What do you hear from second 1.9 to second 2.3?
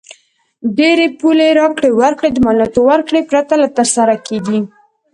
ورکړې